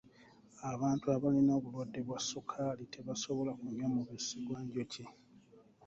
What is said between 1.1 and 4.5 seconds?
abalina obulwadde bwa ssukaali tebasobola kunywa mubisi